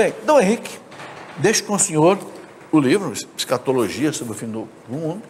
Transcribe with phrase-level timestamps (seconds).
[0.00, 0.78] Bem, Dom Henrique,
[1.36, 2.18] deixo com o senhor
[2.72, 5.20] o livro, Escatologia sobre o Fim do Mundo.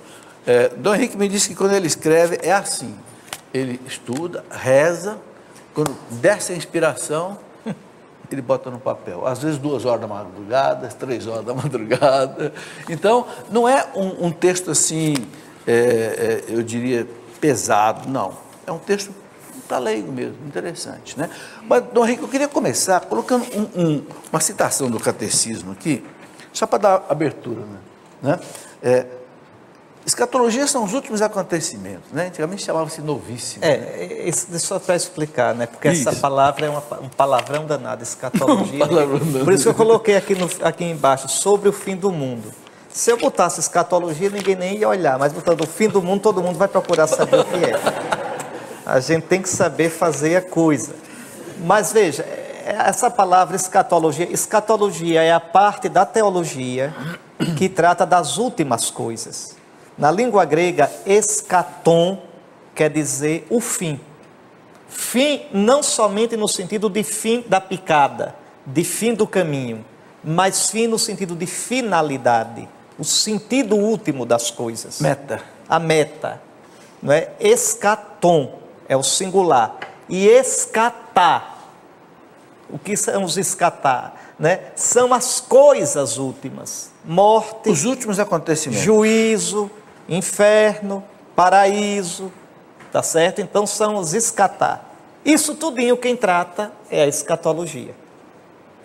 [0.46, 2.94] É, Dom Henrique me disse que quando ele escreve é assim:
[3.52, 5.18] ele estuda, reza,
[5.74, 7.36] quando desce a inspiração,
[8.30, 9.26] ele bota no papel.
[9.26, 12.52] Às vezes duas horas da madrugada, três horas da madrugada.
[12.88, 15.16] Então, não é um, um texto assim,
[15.66, 17.08] é, é, eu diria,
[17.40, 18.34] pesado, não.
[18.64, 19.12] É um texto
[19.70, 21.16] para leigo mesmo, interessante.
[21.16, 21.30] Né?
[21.62, 26.04] Mas, Dom Henrique, eu queria começar colocando um, um, uma citação do catecismo aqui,
[26.52, 27.62] só para dar abertura.
[28.20, 28.40] Né?
[28.82, 29.06] É,
[30.04, 32.26] Escatologia são os últimos acontecimentos, né?
[32.26, 33.62] Antigamente chamava-se novíssimo.
[33.62, 34.28] É, né?
[34.28, 35.66] isso, só para explicar, né?
[35.66, 36.08] Porque isso.
[36.08, 38.74] essa palavra é uma, um palavrão danado, escatologia.
[38.82, 39.44] um palavrão danado.
[39.44, 42.50] Por isso que eu coloquei aqui, no, aqui embaixo, sobre o fim do mundo.
[42.88, 46.42] Se eu botasse escatologia, ninguém nem ia olhar, mas botando o fim do mundo, todo
[46.42, 48.29] mundo vai procurar saber o que é.
[48.90, 50.96] A gente tem que saber fazer a coisa.
[51.58, 52.24] Mas veja,
[52.64, 56.92] essa palavra escatologia, escatologia é a parte da teologia
[57.56, 59.56] que trata das últimas coisas.
[59.96, 62.20] Na língua grega, escatom
[62.74, 64.00] quer dizer o fim.
[64.88, 68.34] Fim não somente no sentido de fim da picada,
[68.66, 69.84] de fim do caminho,
[70.24, 72.68] mas fim no sentido de finalidade,
[72.98, 75.00] o sentido último das coisas.
[75.00, 75.40] Meta.
[75.68, 76.42] A meta.
[77.00, 77.30] Não é?
[77.38, 78.59] Escatom
[78.90, 79.78] é o singular.
[80.08, 81.58] E escatar.
[82.68, 84.14] O que são os escatar?
[84.36, 84.72] Né?
[84.74, 86.90] São as coisas últimas.
[87.04, 87.70] Morte.
[87.70, 88.82] Os últimos acontecimentos.
[88.82, 89.70] Juízo,
[90.08, 91.04] inferno,
[91.36, 92.32] paraíso,
[92.90, 93.40] tá certo?
[93.40, 94.84] Então são os escatar.
[95.24, 97.94] Isso tudinho quem trata é a escatologia.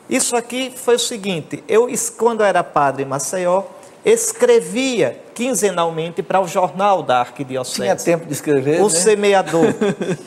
[0.07, 3.63] Isso aqui foi o seguinte, eu quando eu era padre em Maceió,
[4.05, 7.81] escrevia quinzenalmente para o jornal da Arquidiocese.
[7.81, 8.89] Tinha tempo de escrever, O né?
[8.89, 9.73] Semeador.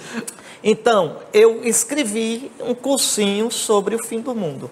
[0.62, 4.68] então, eu escrevi um cursinho sobre o fim do mundo.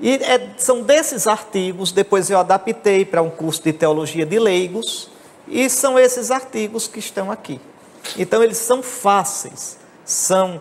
[0.00, 5.10] E é, são desses artigos, depois eu adaptei para um curso de teologia de leigos,
[5.48, 7.58] e são esses artigos que estão aqui.
[8.16, 9.78] Então eles são fáceis.
[10.04, 10.60] São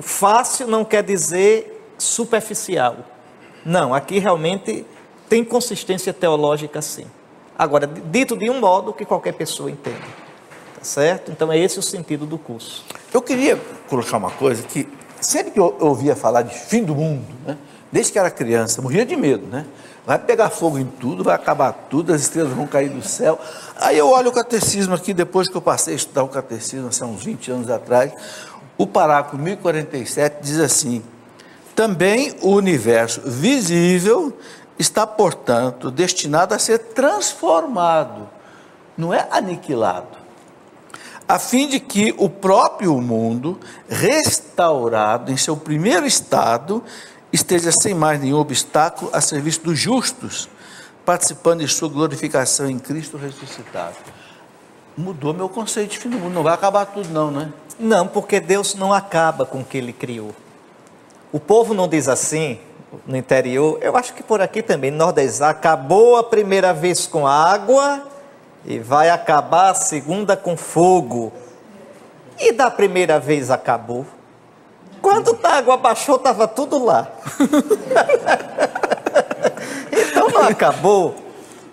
[0.00, 2.96] fácil não quer dizer superficial.
[3.64, 4.84] Não, aqui realmente
[5.28, 7.06] tem consistência teológica sim.
[7.58, 9.96] Agora, dito de um modo que qualquer pessoa entenda.
[10.76, 11.30] Tá certo?
[11.30, 12.84] Então é esse o sentido do curso.
[13.12, 14.88] Eu queria colocar uma coisa que
[15.20, 17.56] sempre que eu ouvia falar de fim do mundo, né?
[17.90, 19.64] desde que era criança, morria de medo, né?
[20.04, 23.38] Vai pegar fogo em tudo, vai acabar tudo, as estrelas vão cair do céu.
[23.76, 27.06] Aí eu olho o catecismo aqui, depois que eu passei a estudar o catecismo, há
[27.06, 28.12] uns 20 anos atrás,
[28.76, 31.02] o parágrafo 1047 diz assim:
[31.74, 34.36] também o universo visível
[34.78, 38.28] está, portanto, destinado a ser transformado,
[38.96, 40.24] não é aniquilado,
[41.26, 43.58] a fim de que o próprio mundo,
[43.88, 46.82] restaurado em seu primeiro estado,
[47.32, 50.48] esteja sem mais nenhum obstáculo a serviço dos justos,
[51.04, 53.96] participando de sua glorificação em Cristo ressuscitado.
[54.96, 56.32] Mudou meu conceito de fim do mundo.
[56.32, 57.52] Não vai acabar tudo, não, né?
[57.78, 60.34] Não, porque Deus não acaba com o que ele criou.
[61.32, 62.60] O povo não diz assim
[63.06, 67.26] no interior, eu acho que por aqui também, no Nordeste, acabou a primeira vez com
[67.26, 68.02] água
[68.64, 71.32] e vai acabar a segunda com fogo.
[72.38, 74.04] E da primeira vez acabou.
[75.00, 77.08] Quando a água baixou, estava tudo lá.
[79.92, 81.14] então não acabou.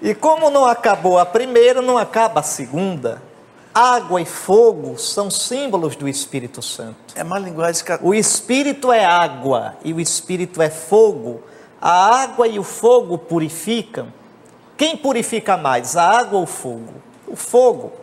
[0.02, 3.22] E como não acabou a primeira, não acaba a segunda.
[3.74, 7.14] Água e fogo são símbolos do Espírito Santo.
[7.16, 7.84] É uma linguagem.
[8.02, 11.42] O Espírito é água e o Espírito é fogo.
[11.81, 14.12] A água e o fogo purificam.
[14.76, 16.94] Quem purifica mais, a água ou o fogo?
[17.28, 17.94] O fogo.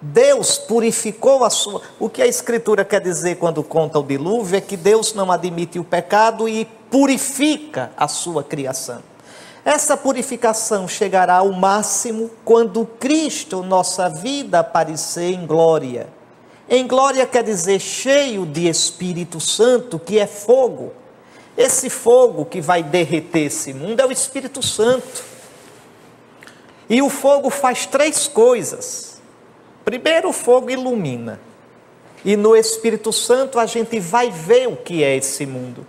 [0.00, 1.82] Deus purificou a sua.
[1.98, 5.78] O que a Escritura quer dizer quando conta o dilúvio é que Deus não admite
[5.78, 9.02] o pecado e purifica a sua criação.
[9.64, 16.08] Essa purificação chegará ao máximo quando Cristo, nossa vida, aparecer em glória.
[16.68, 20.92] Em glória quer dizer cheio de Espírito Santo, que é fogo.
[21.56, 25.22] Esse fogo que vai derreter esse mundo é o Espírito Santo.
[26.88, 29.20] E o fogo faz três coisas.
[29.84, 31.40] Primeiro, o fogo ilumina.
[32.24, 35.86] E no Espírito Santo a gente vai ver o que é esse mundo.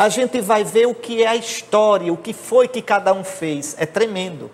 [0.00, 3.22] A gente vai ver o que é a história, o que foi que cada um
[3.22, 3.76] fez.
[3.78, 4.50] É tremendo.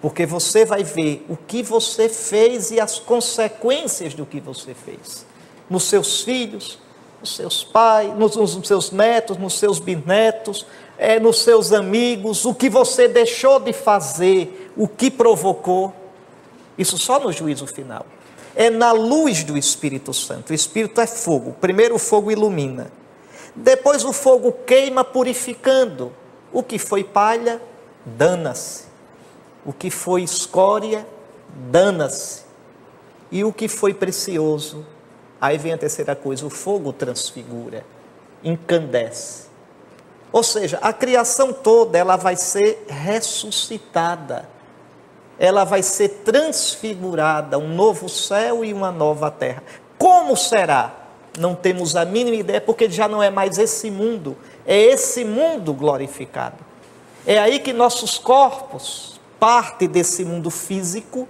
[0.00, 5.26] Porque você vai ver o que você fez e as consequências do que você fez.
[5.68, 6.78] Nos seus filhos,
[7.20, 10.64] nos seus pais, nos, nos seus netos, nos seus bisnetos,
[10.96, 15.92] é, nos seus amigos, o que você deixou de fazer, o que provocou.
[16.78, 18.06] Isso só no juízo final.
[18.54, 20.50] É na luz do Espírito Santo.
[20.50, 21.56] O Espírito é fogo.
[21.60, 23.01] Primeiro o fogo ilumina.
[23.54, 26.12] Depois o fogo queima purificando.
[26.52, 27.60] O que foi palha,
[28.04, 28.84] dana-se.
[29.64, 31.06] O que foi escória,
[31.70, 32.42] dana-se.
[33.30, 34.84] E o que foi precioso,
[35.40, 37.84] aí vem a terceira coisa: o fogo transfigura,
[38.42, 39.46] encandece.
[40.30, 44.48] Ou seja, a criação toda ela vai ser ressuscitada.
[45.38, 49.62] Ela vai ser transfigurada, um novo céu e uma nova terra.
[49.98, 51.01] Como será?
[51.38, 54.36] Não temos a mínima ideia, porque já não é mais esse mundo,
[54.66, 56.58] é esse mundo glorificado.
[57.26, 61.26] É aí que nossos corpos, parte desse mundo físico,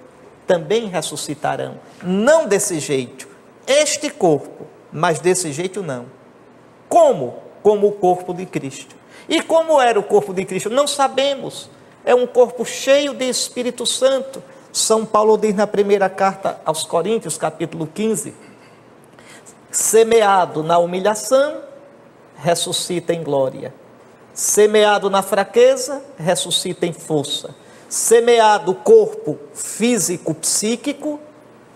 [0.47, 1.77] também ressuscitarão.
[2.03, 3.29] Não desse jeito,
[3.67, 6.07] este corpo, mas desse jeito não.
[6.89, 7.37] Como?
[7.63, 8.97] Como o corpo de Cristo.
[9.29, 10.69] E como era o corpo de Cristo?
[10.69, 11.71] Não sabemos.
[12.05, 14.43] É um corpo cheio de Espírito Santo.
[14.73, 18.35] São Paulo diz na primeira carta aos Coríntios, capítulo 15:
[19.73, 21.63] semeado na humilhação,
[22.37, 23.75] ressuscita em glória.
[24.35, 27.55] Semeado na fraqueza, ressuscita em força.
[27.89, 31.19] Semeado corpo físico, psíquico,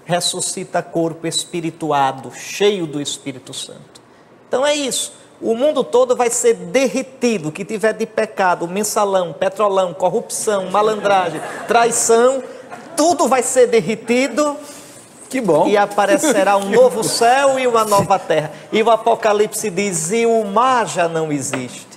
[0.04, 4.00] ressuscita corpo espirituado, cheio do Espírito Santo.
[4.46, 5.12] Então é isso.
[5.40, 12.42] O mundo todo vai ser derretido, que tiver de pecado, mensalão, petrolão, corrupção, malandragem, traição,
[12.96, 14.56] tudo vai ser derretido.
[15.28, 15.66] Que bom.
[15.66, 18.52] E aparecerá um novo céu e uma nova terra.
[18.72, 21.96] E o Apocalipse diz: e o mar já não existe.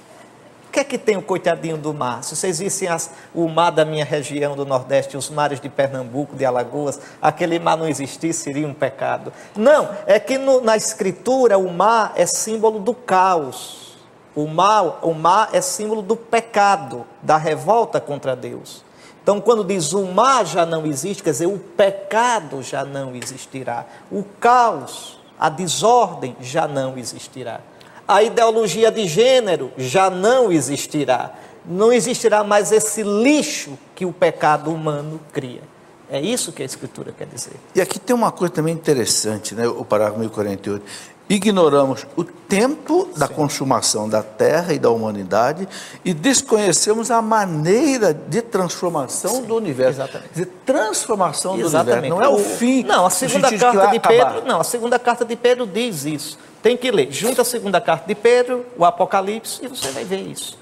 [0.68, 2.24] O que é que tem o coitadinho do mar?
[2.24, 6.36] Se vocês vissem as, o mar da minha região do Nordeste, os mares de Pernambuco,
[6.36, 9.34] de Alagoas, aquele mar não existisse, seria um pecado.
[9.56, 13.98] Não, é que no, na Escritura o mar é símbolo do caos.
[14.36, 18.84] O mar, o mar é símbolo do pecado, da revolta contra Deus.
[19.30, 23.86] Então, quando diz o mar já não existe, quer dizer, o pecado já não existirá.
[24.12, 27.62] O caos, a desordem já não existirá
[28.10, 31.32] a ideologia de gênero já não existirá.
[31.64, 35.62] Não existirá mais esse lixo que o pecado humano cria.
[36.10, 37.54] É isso que a Escritura quer dizer.
[37.76, 39.68] E aqui tem uma coisa também interessante, né?
[39.68, 40.84] o parágrafo 1048.
[41.30, 43.34] Ignoramos o tempo da Sim.
[43.36, 45.70] consumação da terra e da humanidade
[46.04, 50.02] e desconhecemos a maneira de transformação Sim, do universo.
[50.02, 50.30] Exatamente.
[50.32, 52.10] Dizer, transformação exatamente.
[52.10, 52.16] do universo.
[52.16, 52.84] Não é o, fim.
[52.84, 56.40] Não, a segunda carta de Pedro, não, a segunda carta de Pedro diz isso.
[56.64, 57.12] Tem que ler.
[57.12, 60.58] Junta a segunda carta de Pedro, o Apocalipse, e você vai ver isso.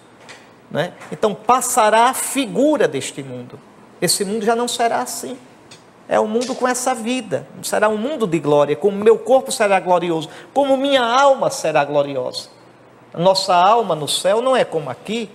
[0.69, 0.91] Né?
[1.09, 3.57] Então passará a figura deste mundo.
[4.01, 5.37] Esse mundo já não será assim.
[6.07, 7.47] É um mundo com essa vida.
[7.61, 8.75] Será um mundo de glória.
[8.75, 10.29] Como meu corpo será glorioso.
[10.53, 12.49] Como minha alma será gloriosa.
[13.13, 15.29] Nossa alma no céu não é como aqui.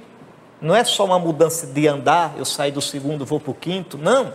[0.60, 2.34] Não é só uma mudança de andar.
[2.38, 3.98] Eu saio do segundo, vou para o quinto.
[3.98, 4.32] Não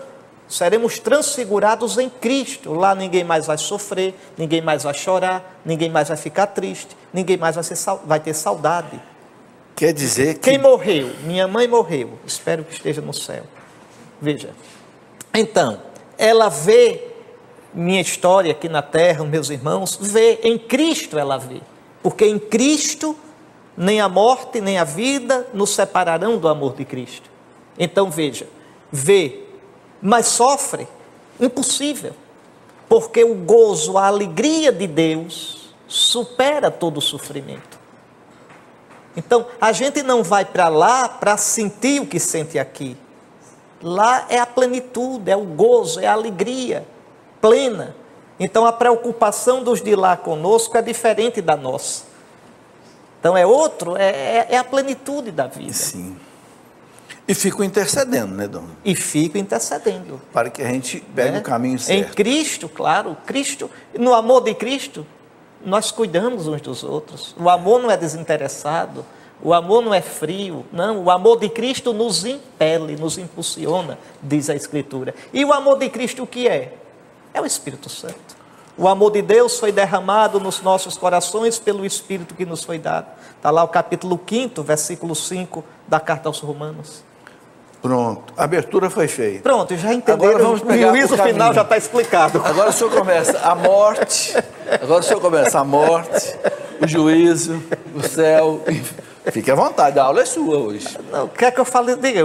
[0.48, 2.74] seremos transfigurados em Cristo.
[2.74, 7.38] Lá ninguém mais vai sofrer, ninguém mais vai chorar, ninguém mais vai ficar triste, ninguém
[7.38, 9.00] mais vai, ser, vai ter saudade.
[9.76, 10.52] Quer dizer que.
[10.52, 11.12] Quem morreu?
[11.24, 12.18] Minha mãe morreu.
[12.26, 13.44] Espero que esteja no céu.
[14.20, 14.50] Veja.
[15.34, 15.80] Então,
[16.18, 17.04] ela vê
[17.74, 21.62] minha história aqui na terra, meus irmãos, vê, em Cristo ela vê.
[22.02, 23.16] Porque em Cristo,
[23.76, 27.30] nem a morte, nem a vida nos separarão do amor de Cristo.
[27.78, 28.48] Então veja,
[28.92, 29.48] vê
[30.02, 30.88] mas sofre.
[31.40, 32.14] Impossível.
[32.90, 37.78] Porque o gozo, a alegria de Deus supera todo o sofrimento.
[39.16, 42.96] Então, a gente não vai para lá para sentir o que sente aqui.
[43.82, 46.86] Lá é a plenitude, é o gozo, é a alegria
[47.42, 47.96] plena.
[48.40, 52.04] Então, a preocupação dos de lá conosco é diferente da nossa.
[53.20, 55.74] Então, é outro, é, é, é a plenitude da vida.
[55.74, 56.16] Sim.
[57.28, 58.66] E fico intercedendo, né, Dom?
[58.86, 60.22] E fico intercedendo.
[60.32, 61.40] Para que a gente pegue é?
[61.40, 62.12] o caminho certo.
[62.12, 65.06] Em Cristo, claro, Cristo, no amor de Cristo,
[65.66, 67.36] nós cuidamos uns dos outros.
[67.38, 69.04] O amor não é desinteressado,
[69.42, 71.04] o amor não é frio, não.
[71.04, 75.14] O amor de Cristo nos impele, nos impulsiona, diz a Escritura.
[75.32, 76.74] E o amor de Cristo o que é?
[77.34, 78.38] É o Espírito Santo.
[78.78, 83.08] O amor de Deus foi derramado nos nossos corações pelo Espírito que nos foi dado.
[83.36, 87.04] Está lá o capítulo 5, versículo 5 da carta aos Romanos.
[87.82, 89.44] Pronto, a abertura foi feita.
[89.44, 90.30] Pronto, já entenderam.
[90.30, 92.42] Agora vamos pegar o juízo final já está explicado.
[92.44, 94.36] Agora o senhor começa a morte,
[94.82, 96.36] agora o senhor começa a morte,
[96.82, 97.64] o juízo,
[97.96, 98.64] o céu.
[99.32, 100.98] Fique à vontade, a aula é sua hoje.
[101.12, 102.22] Não, quer que eu fale, diga,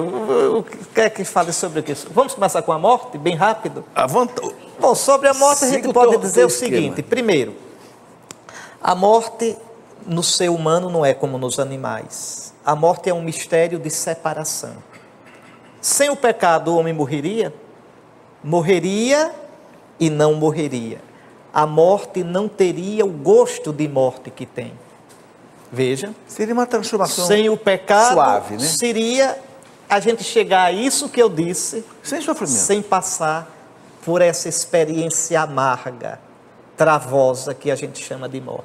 [0.95, 2.09] quer que fale sobre isso?
[2.13, 3.85] Vamos começar com a morte, bem rápido?
[3.95, 4.55] A vontade.
[4.79, 7.55] Bom, sobre a morte Siga a gente pode dizer o seguinte: primeiro,
[8.81, 9.57] a morte
[10.07, 12.53] no ser humano não é como nos animais.
[12.65, 14.75] A morte é um mistério de separação.
[15.81, 17.53] Sem o pecado, o homem morreria?
[18.43, 19.33] Morreria
[19.99, 21.01] e não morreria.
[21.53, 24.73] A morte não teria o gosto de morte que tem.
[25.73, 26.15] Veja.
[26.27, 28.67] Seria uma transformação Sem o pecado, suave, né?
[28.67, 29.39] seria
[29.89, 32.55] a gente chegar a isso que eu disse, Sem sofrimento.
[32.59, 33.51] sem passar
[34.05, 36.21] por essa experiência amarga,
[36.77, 38.65] travosa que a gente chama de morte.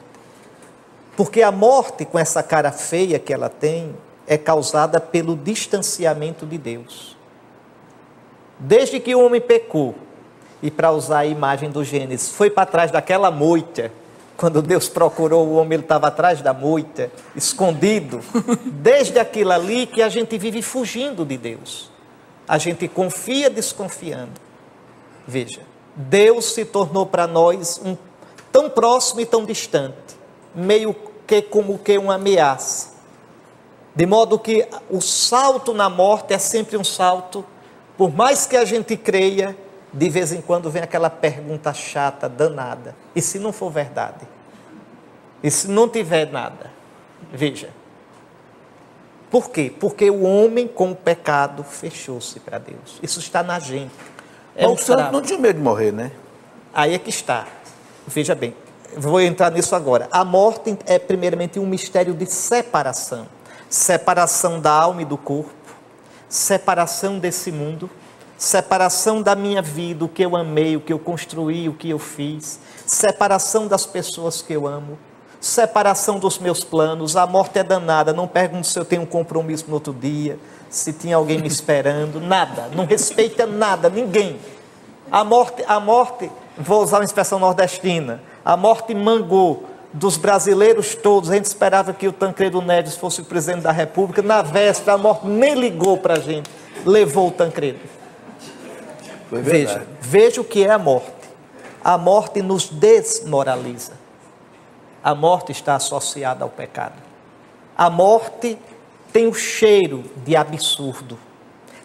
[1.16, 3.96] Porque a morte, com essa cara feia que ela tem,
[4.28, 7.16] é causada pelo distanciamento de Deus.
[8.60, 9.96] Desde que o homem pecou,
[10.62, 13.92] e para usar a imagem do Gênesis, foi para trás daquela moita,
[14.38, 18.22] quando Deus procurou o homem, ele estava atrás da moita, escondido.
[18.65, 21.89] Desde aquilo ali que a gente vive fugindo de Deus.
[22.48, 24.39] A gente confia desconfiando.
[25.27, 25.62] Veja,
[25.96, 27.98] Deus se tornou para nós um,
[28.51, 30.15] tão próximo e tão distante,
[30.53, 32.96] meio que como que uma ameaça.
[33.96, 37.44] De modo que o salto na morte é sempre um salto,
[37.98, 39.58] por mais que a gente creia,
[39.98, 42.96] de vez em quando vem aquela pergunta chata, danada.
[43.16, 44.27] E se não for verdade?
[45.42, 46.72] E se não tiver nada?
[47.34, 47.72] Veja.
[49.32, 49.74] Por quê?
[49.80, 53.00] Porque o homem com o pecado fechou-se para Deus.
[53.01, 53.92] Isso está na gente.
[54.56, 56.12] É Mas o santo não tinha medo de morrer, né?
[56.72, 57.48] Aí é que está.
[58.06, 58.56] Veja bem,
[58.96, 60.08] vou entrar nisso agora.
[60.12, 63.27] A morte é primeiramente um mistério de separação.
[63.68, 65.51] Separação da alma e do corpo,
[66.30, 67.89] separação desse mundo,
[68.38, 72.00] separação da minha vida, o que eu amei, o que eu construí, o que eu
[72.00, 74.98] fiz, separação das pessoas que eu amo,
[75.41, 77.15] separação dos meus planos.
[77.15, 78.13] A morte é danada.
[78.13, 80.38] Não pergunto se eu tenho um compromisso no outro dia,
[80.70, 82.70] se tinha alguém me esperando, nada.
[82.75, 84.39] Não respeita nada, ninguém.
[85.12, 91.32] A morte, a morte, vou usar uma expressão nordestina, a morte mangou dos brasileiros todos.
[91.32, 94.22] A gente esperava que o Tancredo Neves fosse o presidente da República.
[94.22, 96.50] Na véspera, a morte nem ligou para a gente,
[96.86, 97.97] levou o Tancredo.
[99.29, 99.89] Foi Veja, verdade.
[100.01, 101.12] veja o que é a morte.
[101.84, 103.93] A morte nos desmoraliza.
[105.03, 106.96] A morte está associada ao pecado.
[107.77, 108.57] A morte
[109.13, 111.17] tem o cheiro de absurdo.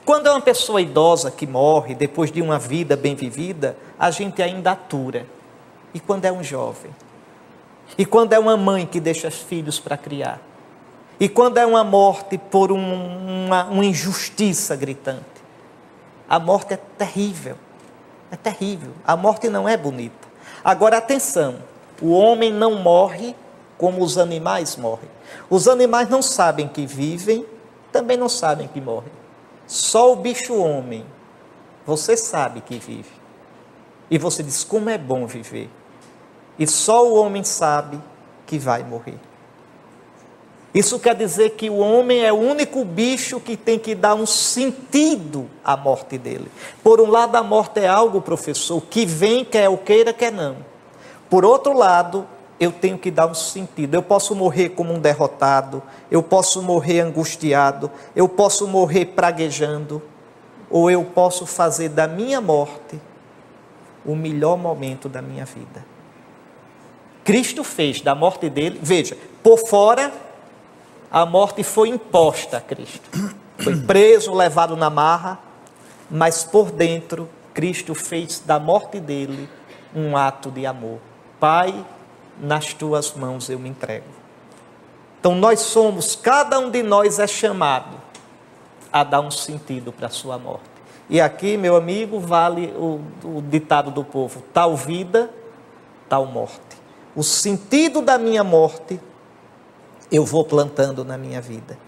[0.05, 4.43] Quando é uma pessoa idosa que morre depois de uma vida bem vivida, a gente
[4.43, 5.27] ainda atura.
[5.95, 6.91] E quando é um jovem?
[7.97, 10.41] E quando é uma mãe que deixa os filhos para criar?
[11.21, 15.23] E quando é uma morte por um- uma, uma injustiça gritante?
[16.29, 17.57] A morte é terrível.
[18.31, 18.93] É terrível.
[19.05, 20.29] A morte não é bonita.
[20.65, 21.57] Agora, atenção:
[22.01, 23.35] o homem não morre
[23.77, 25.11] como os animais morrem.
[25.51, 27.47] Os animais não sabem que vivem,
[27.91, 29.13] também não sabem que morrem.
[29.67, 31.05] Só o bicho homem,
[31.85, 33.11] você sabe que vive.
[34.11, 35.71] E você diz: como é bom viver.
[36.59, 38.01] E só o homem sabe
[38.47, 39.19] que vai morrer.
[40.75, 44.25] Isso quer dizer que o homem é o único bicho que tem que dar um
[44.25, 46.51] sentido à morte dele.
[46.83, 50.57] Por um lado, a morte é algo, professor, que vem, quer eu queira, quer não.
[51.29, 52.27] Por outro lado,
[52.59, 53.95] eu tenho que dar um sentido.
[53.95, 60.01] Eu posso morrer como um derrotado, eu posso morrer angustiado, eu posso morrer praguejando,
[60.71, 62.99] ou eu posso fazer da minha morte
[64.07, 65.85] o melhor momento da minha vida.
[67.25, 70.11] Cristo fez da morte dele, veja, por fora
[71.13, 73.11] a morte foi imposta a Cristo.
[73.59, 75.39] Foi preso, levado na marra,
[76.11, 79.47] mas por dentro Cristo fez da morte dele
[79.95, 80.99] um ato de amor.
[81.39, 81.85] Pai,
[82.41, 84.07] nas tuas mãos eu me entrego.
[85.21, 88.01] Então nós somos, cada um de nós é chamado
[88.91, 90.65] a dar um sentido para a sua morte.
[91.11, 95.29] E aqui, meu amigo, vale o, o ditado do povo: tal vida,
[96.09, 96.81] tal morte.
[97.15, 98.99] O sentido da minha morte
[100.13, 101.79] eu vou plantando na minha vida.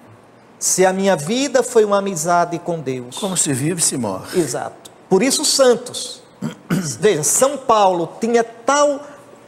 [0.58, 3.18] Se a minha vida foi uma amizade com Deus.
[3.18, 4.40] Como se vive, se morre.
[4.40, 4.90] Exato.
[5.10, 6.22] Por isso, os santos.
[6.98, 9.00] Veja, São Paulo tinha tal.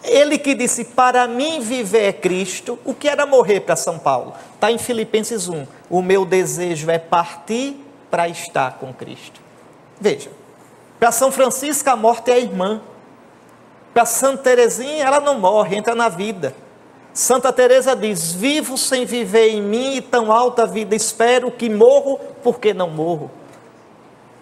[0.05, 2.79] Ele que disse: Para mim viver é Cristo.
[2.85, 4.35] O que era morrer para São Paulo?
[4.55, 5.67] Está em Filipenses 1.
[5.89, 9.41] O meu desejo é partir para estar com Cristo.
[9.99, 10.31] Veja,
[11.01, 12.83] para São Francisco a morte é a irmã.
[13.95, 16.55] Para Santa Teresinha ela não morre, entra na vida.
[17.17, 22.21] Santa Teresa diz: Vivo sem viver em mim e tão alta vida espero que morro
[22.43, 23.31] porque não morro.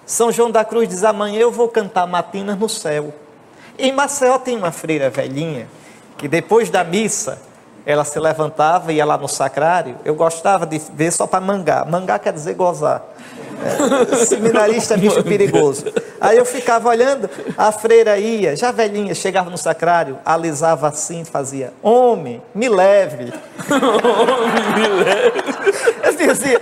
[0.05, 3.15] São João da Cruz diz: Amanhã eu vou cantar matinas no céu.
[3.79, 5.69] Em Maceió tem uma freira velhinha
[6.19, 7.41] que depois da missa
[7.87, 9.97] ela se levantava e ia lá no sacrário.
[10.05, 11.87] Eu gostava de ver só para mangar.
[11.87, 13.05] Mangar quer dizer gozar.
[13.63, 15.87] É, seminarista é bicho perigoso.
[16.21, 21.73] Aí eu ficava olhando, a freira ia, já velhinha, chegava no sacrário, alisava assim, fazia:
[21.83, 23.33] Homem, me leve.
[24.75, 25.45] Me leve.
[26.03, 26.61] Eu dizia,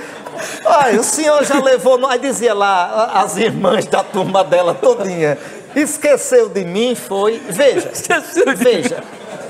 [0.65, 2.05] olha, o senhor já levou.
[2.07, 5.39] Aí dizia lá, as irmãs da turma dela todinha.
[5.75, 7.41] Esqueceu de mim, foi.
[7.49, 9.03] Veja, Esqueceu de veja.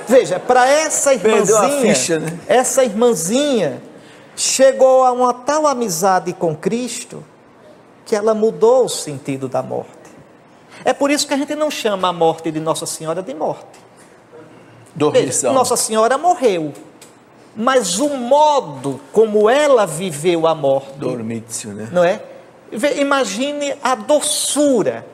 [0.06, 2.38] Veja, para essa irmãzinha, ficha, né?
[2.46, 3.82] essa irmãzinha
[4.36, 7.24] chegou a uma tal amizade com Cristo
[8.12, 9.88] que ela mudou o sentido da morte.
[10.84, 13.80] É por isso que a gente não chama a morte de Nossa Senhora de morte.
[14.94, 15.54] Dormição.
[15.54, 16.74] Nossa Senhora morreu,
[17.56, 21.88] mas o modo como ela viveu a morte Dormício, né?
[21.90, 22.20] não é?
[23.00, 25.06] Imagine a doçura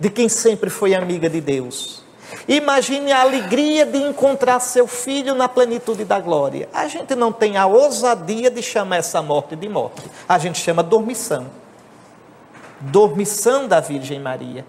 [0.00, 2.02] de quem sempre foi amiga de Deus.
[2.48, 6.68] Imagine a alegria de encontrar seu filho na plenitude da glória.
[6.74, 10.02] A gente não tem a ousadia de chamar essa morte de morte.
[10.28, 11.62] A gente chama dormição.
[12.90, 14.64] Dormição da Virgem Maria.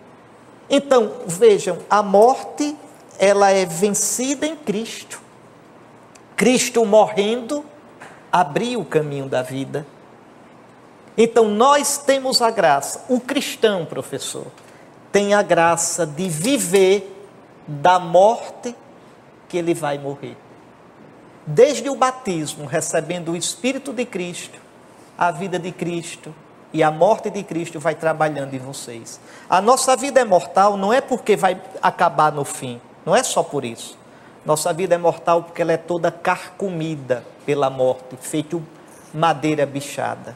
[0.70, 2.76] Então, vejam, a morte,
[3.20, 5.22] ela é vencida em Cristo.
[6.36, 7.64] Cristo morrendo
[8.32, 9.86] abriu o caminho da vida.
[11.18, 14.48] Então nós temos a graça, o cristão, professor,
[15.12, 17.30] tem a graça de viver
[17.66, 18.76] da morte
[19.48, 20.36] que ele vai morrer.
[21.48, 24.60] Desde o batismo, recebendo o Espírito de Cristo,
[25.18, 26.36] a vida de Cristo
[26.76, 29.18] e a morte de Cristo vai trabalhando em vocês.
[29.50, 33.42] A nossa vida é mortal não é porque vai acabar no fim, não é só
[33.42, 33.98] por isso.
[34.46, 38.62] Nossa vida é mortal porque ela é toda carcomida pela morte, feito
[39.14, 40.36] madeira bichada.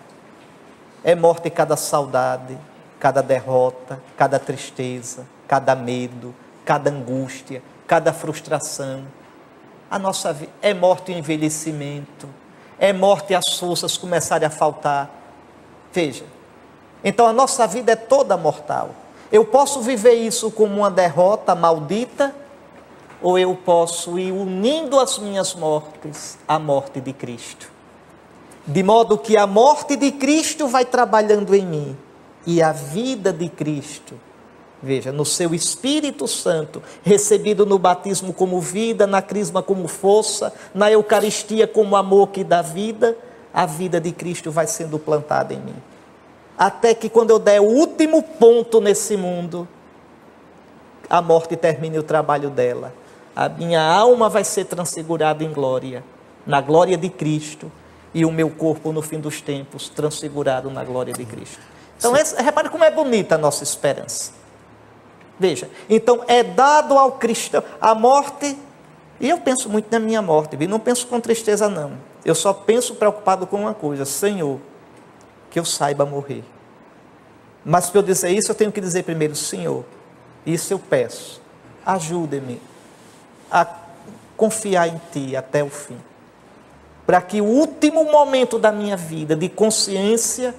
[1.04, 2.58] É morte cada saudade,
[3.02, 9.04] cada derrota, cada tristeza, cada medo, cada angústia, cada frustração.
[9.92, 12.30] A nossa vida é morte o envelhecimento,
[12.80, 15.19] é morte as forças começarem a faltar.
[15.92, 16.26] Veja,
[17.04, 18.92] então a nossa vida é toda mortal.
[19.32, 22.34] Eu posso viver isso como uma derrota maldita,
[23.22, 27.70] ou eu posso ir unindo as minhas mortes à morte de Cristo.
[28.66, 31.98] De modo que a morte de Cristo vai trabalhando em mim
[32.46, 34.14] e a vida de Cristo,
[34.82, 40.92] veja, no seu Espírito Santo, recebido no batismo como vida, na crisma como força, na
[40.92, 43.18] Eucaristia como amor que dá vida,
[43.54, 45.76] a vida de Cristo vai sendo plantada em mim.
[46.58, 49.68] Até que quando eu der o último ponto nesse mundo,
[51.10, 52.94] a morte termine o trabalho dela.
[53.36, 56.04] A minha alma vai ser transfigurada em glória,
[56.46, 57.72] na glória de Cristo,
[58.14, 61.60] e o meu corpo no fim dos tempos transfigurado na glória de Cristo.
[61.98, 64.32] Então, essa, repare como é bonita a nossa esperança.
[65.40, 68.58] Veja, então é dado ao cristão a morte,
[69.20, 72.09] e eu penso muito na minha morte, não penso com tristeza, não.
[72.24, 74.60] Eu só penso preocupado com uma coisa: Senhor,
[75.50, 76.44] que eu saiba morrer.
[77.64, 79.84] Mas para eu dizer isso, eu tenho que dizer primeiro: Senhor,
[80.46, 81.42] isso eu peço,
[81.86, 82.62] ajude-me
[83.52, 83.66] a
[84.38, 85.98] confiar em Ti até o fim.
[87.06, 90.54] Para que o último momento da minha vida de consciência,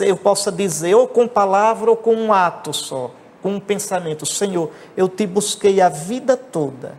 [0.00, 3.10] eu possa dizer, ou com palavra ou com um ato só,
[3.42, 6.94] com um pensamento: Senhor, eu te busquei a vida toda,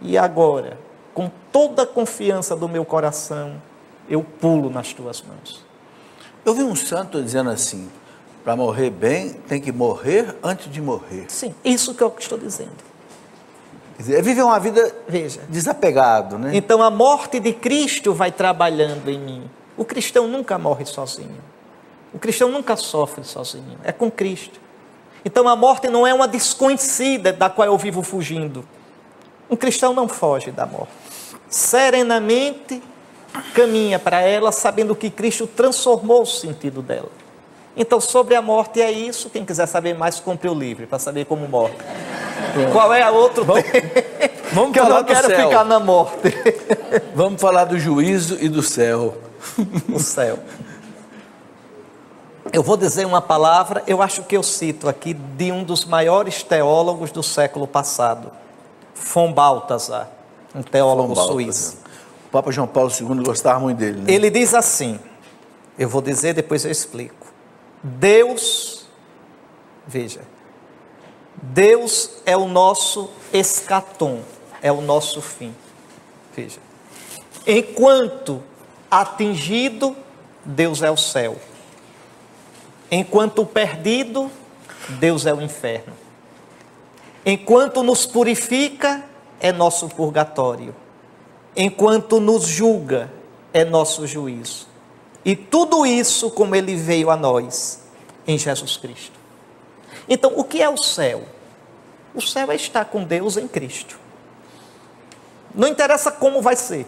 [0.00, 0.78] e agora,
[1.14, 3.60] com toda a confiança do meu coração,
[4.08, 5.64] eu pulo nas tuas mãos.
[6.44, 7.90] Eu vi um santo dizendo assim:
[8.44, 11.26] para morrer bem, tem que morrer antes de morrer.
[11.28, 12.90] Sim, isso que eu estou dizendo.
[13.96, 15.42] Quer dizer, é viver uma vida Veja.
[15.48, 16.52] desapegado, né?
[16.54, 19.50] Então a morte de Cristo vai trabalhando em mim.
[19.76, 21.38] O cristão nunca morre sozinho.
[22.12, 23.78] O cristão nunca sofre sozinho.
[23.84, 24.58] É com Cristo.
[25.24, 28.64] Então a morte não é uma desconhecida da qual eu vivo fugindo.
[29.50, 30.92] Um cristão não foge da morte.
[31.48, 32.82] Serenamente
[33.54, 37.08] caminha para ela, sabendo que Cristo transformou o sentido dela.
[37.76, 39.30] Então, sobre a morte é isso.
[39.30, 41.74] Quem quiser saber mais, compre o livro para saber como morre.
[42.72, 43.62] Qual é a outro Vamos-
[44.52, 45.48] vamos que eu não quero céu.
[45.48, 46.34] ficar na morte.
[47.14, 49.16] Vamos falar do juízo e do céu.
[49.88, 50.38] o céu.
[52.52, 56.42] Eu vou dizer uma palavra, eu acho que eu cito aqui, de um dos maiores
[56.42, 58.32] teólogos do século passado,
[58.94, 60.08] von Balthasar,
[60.54, 61.78] um teólogo suíço.
[62.26, 64.12] O Papa João Paulo II gostava muito dele, né?
[64.12, 64.98] Ele diz assim,
[65.78, 67.26] eu vou dizer, depois eu explico.
[67.82, 68.86] Deus,
[69.86, 70.20] veja,
[71.42, 74.20] Deus é o nosso escatom,
[74.62, 75.54] é o nosso fim.
[76.36, 76.60] Veja,
[77.46, 78.42] enquanto
[78.90, 79.96] atingido,
[80.44, 81.36] Deus é o céu.
[82.90, 84.30] Enquanto perdido,
[84.88, 85.94] Deus é o inferno.
[87.24, 89.04] Enquanto nos purifica,
[89.40, 90.74] é nosso purgatório.
[91.56, 93.12] Enquanto nos julga,
[93.52, 94.66] é nosso juízo.
[95.24, 97.82] E tudo isso como ele veio a nós
[98.26, 99.18] em Jesus Cristo.
[100.08, 101.22] Então, o que é o céu?
[102.14, 103.98] O céu é estar com Deus em Cristo.
[105.54, 106.86] Não interessa como vai ser,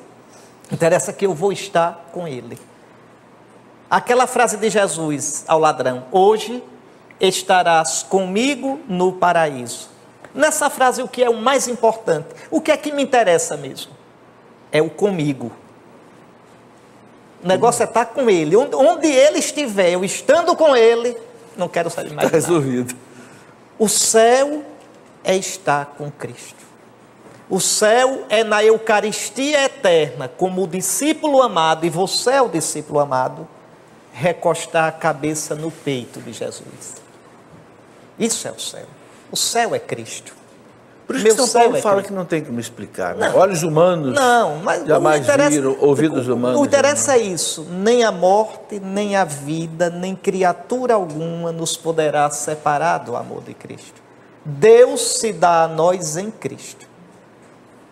[0.70, 2.58] interessa que eu vou estar com Ele.
[3.90, 6.62] Aquela frase de Jesus ao ladrão: Hoje
[7.20, 9.91] estarás comigo no paraíso.
[10.34, 12.28] Nessa frase, o que é o mais importante?
[12.50, 13.92] O que é que me interessa mesmo?
[14.70, 15.52] É o comigo.
[17.42, 18.56] O negócio é estar com ele.
[18.56, 21.16] Onde, onde ele estiver, eu estando com ele,
[21.56, 22.26] não quero saber mais.
[22.26, 22.94] Está resolvido.
[23.78, 24.64] O céu
[25.24, 26.62] é estar com Cristo.
[27.50, 32.98] O céu é na Eucaristia eterna, como o discípulo amado, e você é o discípulo
[32.98, 33.46] amado,
[34.12, 37.02] recostar a cabeça no peito de Jesus.
[38.18, 38.86] Isso é o céu.
[39.32, 40.34] O céu é Cristo.
[41.06, 42.08] Por isso Meu que São céu Paulo é fala Cristo.
[42.08, 43.16] que não tem como explicar.
[43.16, 43.32] Né?
[43.34, 46.56] Olhos humanos Não, mas jamais viram, ouvidos humanos.
[46.58, 47.66] Não interessa isso.
[47.70, 53.54] Nem a morte, nem a vida, nem criatura alguma nos poderá separar do amor de
[53.54, 54.00] Cristo.
[54.44, 56.86] Deus se dá a nós em Cristo.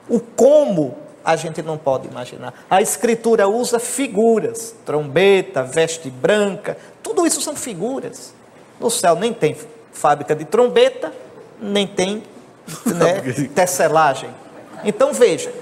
[0.09, 2.55] O como a gente não pode imaginar.
[2.69, 8.35] A Escritura usa figuras, trombeta, veste branca, tudo isso são figuras.
[8.79, 9.57] No céu nem tem
[9.93, 11.13] fábrica de trombeta,
[11.61, 12.23] nem tem
[12.87, 13.21] né,
[13.55, 14.31] tecelagem.
[14.85, 15.53] Então veja,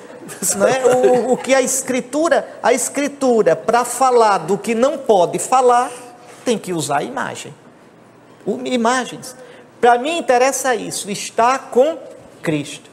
[0.57, 5.91] né, o, o que a Escritura, a Escritura para falar do que não pode falar,
[6.45, 7.55] tem que usar imagem.
[8.47, 9.37] O- Imagens.
[9.81, 11.99] Para mim interessa isso, estar com
[12.43, 12.89] Cristo.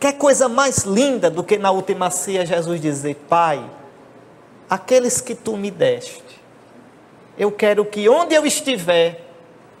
[0.00, 3.64] Quer coisa mais linda do que na última ceia Jesus dizer: Pai,
[4.68, 6.22] aqueles que tu me deste,
[7.38, 9.24] eu quero que onde eu estiver,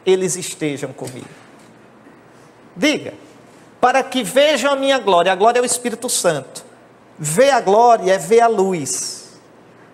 [0.06, 1.26] eles estejam comigo.
[2.76, 3.14] Diga,
[3.80, 6.64] para que vejam a minha glória, a glória é o Espírito Santo.
[7.18, 9.38] Ver a glória é ver a luz.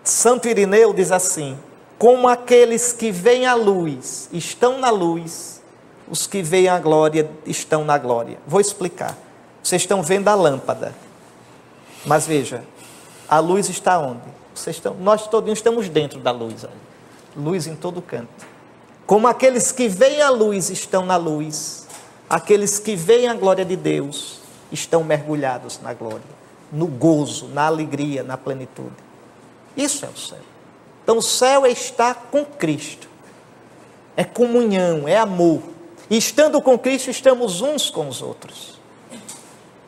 [0.05, 1.59] Santo Irineu diz assim:
[1.99, 5.61] como aqueles que veem a luz estão na luz,
[6.09, 8.39] os que veem a glória estão na glória.
[8.47, 9.17] Vou explicar.
[9.63, 10.95] Vocês estão vendo a lâmpada.
[12.07, 12.63] Mas veja,
[13.29, 14.23] a luz está onde?
[14.55, 16.65] Vocês estão, nós todos estamos dentro da luz.
[17.37, 18.47] Luz em todo canto.
[19.05, 21.88] Como aqueles que veem a luz estão na luz,
[22.29, 26.21] aqueles que veem a glória de Deus estão mergulhados na glória,
[26.71, 28.97] no gozo, na alegria, na plenitude.
[29.77, 30.39] Isso é o céu.
[31.03, 33.09] Então o céu é estar com Cristo.
[34.17, 35.63] É comunhão, é amor.
[36.11, 38.79] E estando com Cristo, estamos uns com os outros.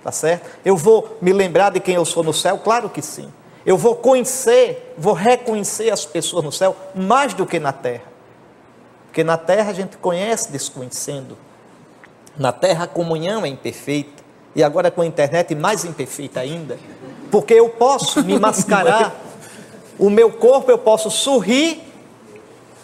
[0.03, 0.49] Tá certo?
[0.65, 2.59] Eu vou me lembrar de quem eu sou no céu?
[2.59, 3.31] Claro que sim.
[3.67, 8.05] Eu vou conhecer, vou reconhecer as pessoas no céu mais do que na terra.
[9.07, 11.37] Porque na terra a gente conhece desconhecendo.
[12.41, 14.25] Na terra a comunhão é imperfeita.
[14.57, 16.79] E agora com a internet mais imperfeita ainda.
[17.31, 19.15] Porque eu posso me mascarar.
[19.99, 21.83] O meu corpo eu posso sorrir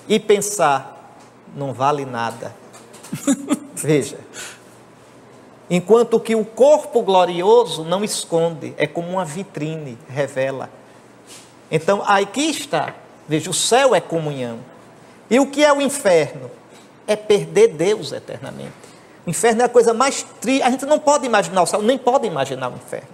[0.07, 1.17] e pensar,
[1.57, 2.55] não vale nada.
[3.75, 4.19] Veja.
[5.71, 10.69] Enquanto que o corpo glorioso não esconde, é como uma vitrine, revela.
[11.71, 12.95] Então, aqui está.
[13.27, 14.59] Veja, o céu é comunhão.
[15.31, 16.51] E o que é o inferno?
[17.07, 18.96] É perder Deus eternamente.
[19.27, 20.63] O inferno é a coisa mais triste.
[20.63, 23.09] A gente não pode imaginar o céu, nem pode imaginar o inferno.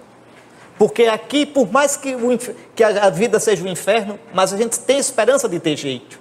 [0.79, 4.57] Porque aqui, por mais que, o inf- que a vida seja um inferno, mas a
[4.57, 6.19] gente tem esperança de ter jeito.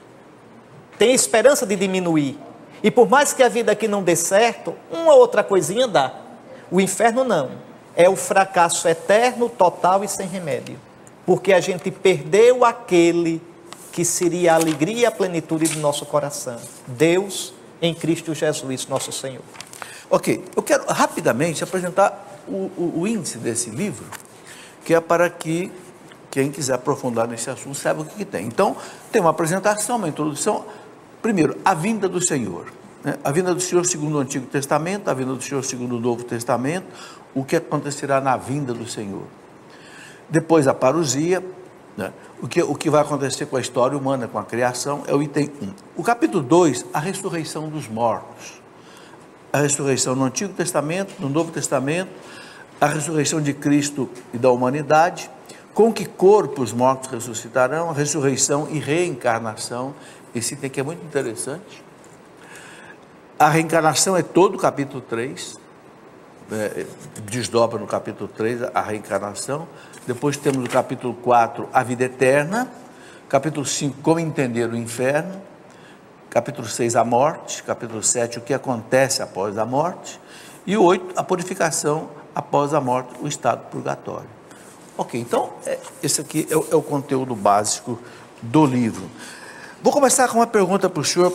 [0.98, 2.38] Tem esperança de diminuir.
[2.84, 6.14] E por mais que a vida aqui não dê certo, uma outra coisinha dá.
[6.70, 7.52] O inferno não.
[7.96, 10.80] É o fracasso eterno, total e sem remédio.
[11.26, 13.42] Porque a gente perdeu aquele
[13.92, 16.58] que seria a alegria e a plenitude do nosso coração.
[16.88, 19.42] Deus em Cristo Jesus, nosso Senhor.
[20.12, 24.06] Ok, eu quero rapidamente apresentar o, o- o índice desse livro,
[24.84, 25.72] que é para que
[26.30, 28.46] quem quiser aprofundar nesse assunto saiba o que, que tem.
[28.46, 28.76] Então,
[29.12, 30.66] tem uma apresentação, uma introdução.
[31.22, 32.66] Primeiro, a vinda do Senhor.
[33.04, 33.18] né?
[33.24, 36.24] A vinda do Senhor segundo o Antigo Testamento, a vinda do Senhor segundo o Novo
[36.24, 36.88] Testamento,
[37.34, 39.24] o que acontecerá na vinda do Senhor.
[40.30, 41.44] Depois a parousia,
[41.98, 42.12] né?
[42.42, 45.22] o, que, o que vai acontecer com a história humana, com a criação, é o
[45.22, 45.70] item 1.
[45.98, 48.61] O capítulo 2, a ressurreição dos mortos.
[49.52, 52.10] A ressurreição no Antigo Testamento, no Novo Testamento,
[52.80, 55.30] a ressurreição de Cristo e da humanidade,
[55.74, 59.94] com que corpo os mortos ressuscitarão, a ressurreição e reencarnação.
[60.34, 61.84] Esse item aqui é muito interessante.
[63.38, 65.60] A reencarnação é todo o capítulo 3,
[66.52, 66.86] é,
[67.26, 69.68] desdobra no capítulo 3 a reencarnação.
[70.06, 72.70] Depois temos o capítulo 4, a vida eterna.
[73.30, 75.42] Capítulo 5, como entender o inferno.
[76.32, 77.62] Capítulo 6, a morte.
[77.62, 80.20] Capítulo 7, o que acontece após a morte.
[80.66, 84.30] E o 8, a purificação após a morte, o estado purgatório.
[84.98, 88.00] Ok, então, é, esse aqui é o, é o conteúdo básico
[88.42, 89.04] do livro.
[89.84, 91.34] Vou começar com uma pergunta para o senhor,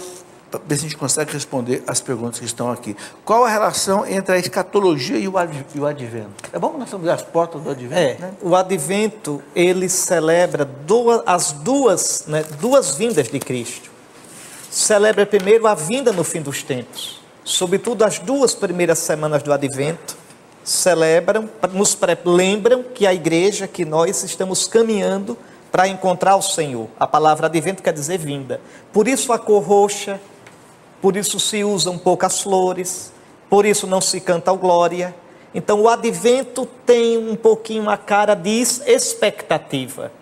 [0.50, 2.96] para ver se a gente consegue responder as perguntas que estão aqui.
[3.24, 6.48] Qual a relação entre a escatologia e o, ad- e o advento?
[6.52, 8.32] É bom que nós estamos às portas do advento, É, né?
[8.40, 13.90] o advento, ele celebra duas, as duas, né, duas vindas de Cristo.
[14.76, 17.18] Celebra primeiro a vinda no fim dos tempos.
[17.42, 20.18] sobretudo as duas primeiras semanas do Advento,
[20.62, 25.34] celebram, nos lembram que a igreja, que nós estamos caminhando
[25.72, 26.88] para encontrar o Senhor.
[27.00, 28.60] A palavra advento quer dizer vinda.
[28.92, 30.20] Por isso a cor roxa,
[31.00, 33.10] por isso se usam poucas flores,
[33.48, 35.14] por isso não se canta o glória.
[35.54, 40.12] Então o advento tem um pouquinho a cara de expectativa,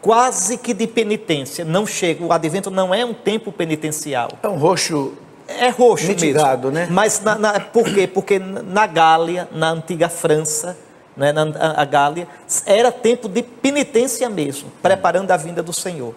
[0.00, 1.64] quase que de penitência.
[1.64, 4.30] Não chega, o advento não é um tempo penitencial.
[4.42, 5.12] É um roxo
[5.48, 6.86] É roxo Mitigado, mesmo.
[6.86, 6.88] né?
[6.90, 8.06] Mas na, na- por quê?
[8.06, 10.76] Porque na Gália, na antiga França,
[11.16, 11.42] né, na
[11.76, 12.26] a Gália,
[12.64, 16.14] era tempo de penitência mesmo, preparando a vinda do Senhor.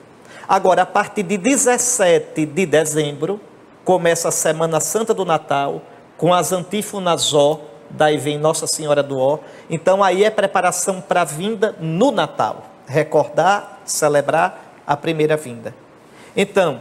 [0.48, 3.40] Agora, a partir de 17 de dezembro,
[3.84, 5.82] começa a Semana Santa do Natal,
[6.18, 9.40] com as antífonas Ó, daí vem Nossa Senhora do Ó.
[9.70, 12.66] Então, aí é preparação para a vinda no Natal.
[12.94, 15.74] Recordar, celebrar a primeira vinda.
[16.38, 16.80] Então,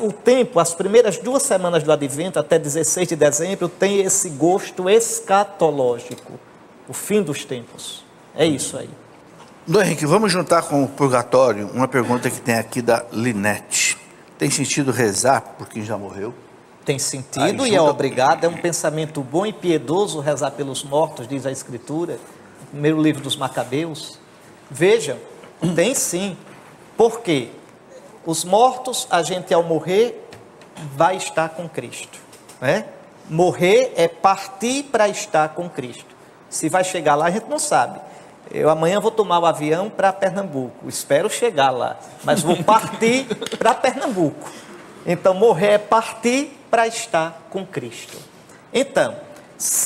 [0.00, 4.88] o tempo, as primeiras duas semanas do Advento, até 16 de dezembro, tem esse gosto
[4.88, 6.34] escatológico,
[6.88, 8.04] o fim dos tempos.
[8.36, 8.88] É isso aí.
[9.66, 13.98] Dom Henrique, vamos juntar com o purgatório uma pergunta que tem aqui da Linete.
[14.38, 16.32] Tem sentido rezar por quem já morreu?
[16.84, 21.26] Tem sentido e Ajuda- é obrigado, é um pensamento bom e piedoso rezar pelos mortos,
[21.28, 24.18] diz a Escritura, no primeiro livro dos Macabeus.
[24.70, 25.16] Vejam,
[25.74, 26.36] tem sim.
[26.96, 27.48] Por quê?
[28.26, 30.28] Os mortos, a gente ao morrer,
[30.94, 32.18] vai estar com Cristo.
[32.60, 32.84] Né?
[33.28, 36.14] Morrer é partir para estar com Cristo.
[36.48, 38.00] Se vai chegar lá, a gente não sabe.
[38.50, 40.88] Eu amanhã vou tomar o avião para Pernambuco.
[40.88, 44.50] Espero chegar lá, mas vou partir para Pernambuco.
[45.06, 48.18] Então, morrer é partir para estar com Cristo.
[48.72, 49.16] Então,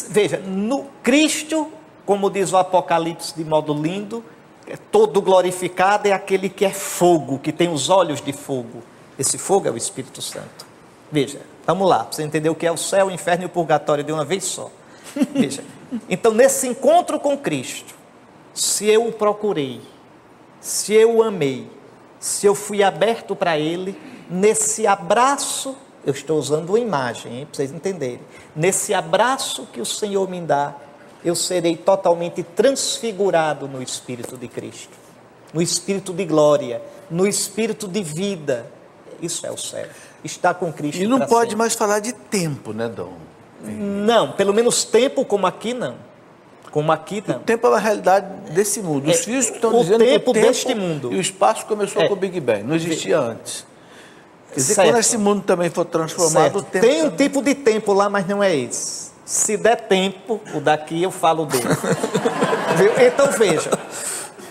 [0.09, 1.71] veja, no Cristo,
[2.07, 4.25] como diz o Apocalipse de modo lindo,
[4.90, 8.83] todo glorificado é aquele que é fogo, que tem os olhos de fogo.
[9.18, 10.66] Esse fogo é o Espírito Santo.
[11.11, 13.50] Veja, vamos lá, para você entender o que é o céu, o inferno e o
[13.50, 14.70] purgatório de uma vez só.
[15.33, 15.62] Veja,
[16.09, 17.94] então nesse encontro com Cristo,
[18.53, 19.81] se eu o procurei,
[20.61, 21.68] se eu o amei,
[22.18, 23.96] se eu fui aberto para Ele,
[24.31, 28.20] nesse abraço, eu estou usando uma imagem, hein, para vocês entenderem.
[28.57, 30.74] Nesse abraço que o Senhor me dá,
[31.25, 34.93] eu serei totalmente transfigurado no Espírito de Cristo,
[35.53, 38.67] no Espírito de glória, no Espírito de vida.
[39.23, 39.87] Isso é o céu.
[40.23, 41.03] Está com Cristo.
[41.03, 41.57] E não pode sempre.
[41.57, 43.13] mais falar de tempo, né, Dom?
[43.63, 45.95] Não, pelo menos tempo como aqui não.
[46.71, 47.37] Como aqui não.
[47.37, 49.09] O tempo é uma realidade desse mundo.
[49.09, 51.13] Os É, físicos estão o dizendo que tempo o tempo deste mundo.
[51.13, 52.09] e o espaço começou É.
[52.09, 53.65] com o Big Bang, não existia antes.
[54.51, 54.89] Quer dizer, Certo.
[54.89, 56.59] quando esse mundo também for transformado, Certo.
[56.59, 59.04] o tempo Tem um também- tipo de tempo lá, mas não é esse.
[59.25, 61.65] Se der tempo, o daqui eu falo dele.
[63.07, 63.71] Então veja.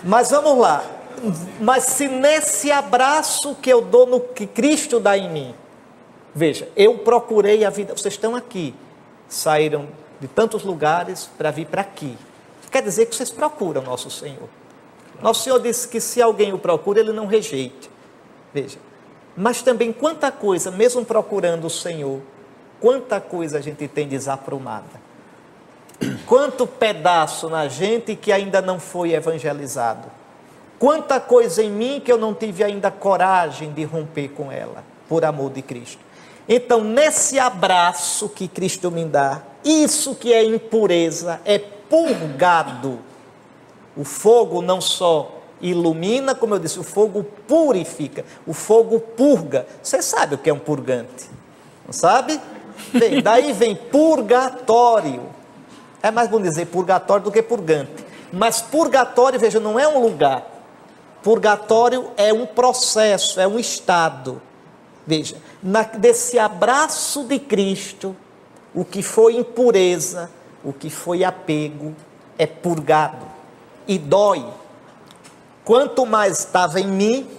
[0.02, 0.82] Mas vamos lá.
[1.60, 5.54] Mas se nesse abraço que eu dou no que Cristo dá em mim,
[6.34, 7.94] veja, eu procurei a vida.
[7.94, 8.74] Vocês estão aqui,
[9.28, 9.88] saíram
[10.20, 12.16] de tantos lugares para vir para aqui.
[12.70, 14.48] Quer dizer que vocês procuram nosso Senhor.
[15.22, 17.90] Nosso Senhor disse que se alguém o procura, ele não rejeite.
[18.52, 18.78] Veja,
[19.36, 22.20] mas também quanta coisa, mesmo procurando o Senhor,
[22.84, 25.00] quanta coisa a gente tem desaprumada.
[26.26, 30.06] Quanto pedaço na gente que ainda não foi evangelizado.
[30.78, 35.24] Quanta coisa em mim que eu não tive ainda coragem de romper com ela, por
[35.24, 36.00] amor de Cristo.
[36.46, 42.98] Então, nesse abraço que Cristo me dá, isso que é impureza é purgado.
[43.96, 49.66] O fogo não só ilumina, como eu disse, o fogo purifica, o fogo purga.
[49.82, 51.30] Você sabe o que é um purgante?
[51.86, 52.38] Não sabe?
[52.92, 55.22] Bem, daí vem purgatório.
[56.02, 58.04] É mais bom dizer purgatório do que purgante.
[58.32, 60.44] Mas purgatório, veja, não é um lugar.
[61.22, 64.42] Purgatório é um processo, é um estado.
[65.06, 68.16] Veja, na, desse abraço de Cristo,
[68.74, 70.30] o que foi impureza,
[70.62, 71.94] o que foi apego,
[72.36, 73.26] é purgado
[73.86, 74.44] e dói.
[75.64, 77.30] Quanto mais estava em mim,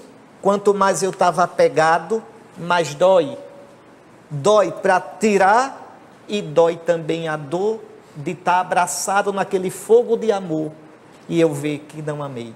[0.41, 2.23] quanto mais eu estava apegado,
[2.57, 3.37] mais dói.
[4.29, 7.79] Dói para tirar e dói também a dor
[8.15, 10.71] de estar abraçado naquele fogo de amor
[11.29, 12.53] e eu ver que não amei,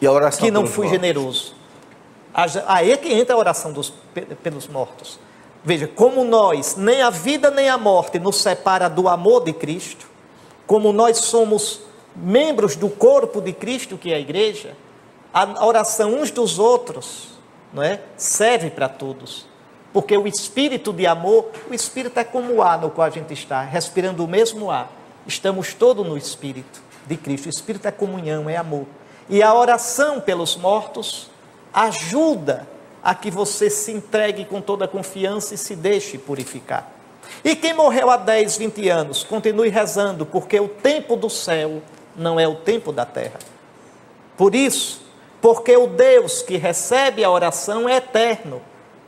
[0.00, 1.00] E a oração que não fui mortos?
[1.02, 1.54] generoso.
[2.66, 5.18] Aí é que entra a oração dos, pe- pelos mortos.
[5.64, 10.06] Veja, como nós, nem a vida nem a morte nos separa do amor de Cristo,
[10.66, 11.80] como nós somos
[12.14, 14.76] membros do corpo de Cristo, que é a igreja,
[15.32, 17.28] a oração uns dos outros
[17.72, 18.00] não é?
[18.16, 19.46] serve para todos.
[19.94, 23.32] Porque o espírito de amor, o espírito é como o ar no qual a gente
[23.32, 24.90] está, respirando o mesmo ar.
[25.24, 27.46] Estamos todos no espírito de Cristo.
[27.46, 28.86] O espírito é comunhão, é amor.
[29.30, 31.30] E a oração pelos mortos
[31.72, 32.66] ajuda
[33.04, 36.90] a que você se entregue com toda confiança e se deixe purificar.
[37.44, 41.80] E quem morreu há 10, 20 anos, continue rezando, porque o tempo do céu
[42.16, 43.38] não é o tempo da terra.
[44.36, 45.02] Por isso,
[45.40, 48.60] porque o Deus que recebe a oração é eterno.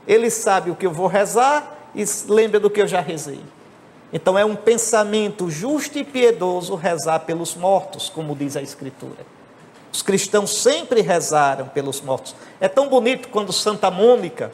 [0.07, 3.41] Ele sabe o que eu vou rezar e lembra do que eu já rezei.
[4.13, 9.27] Então é um pensamento justo e piedoso rezar pelos mortos, como diz a Escritura.
[9.93, 12.37] Os cristãos sempre rezaram pelos mortos.
[12.61, 14.53] É tão bonito quando Santa Mônica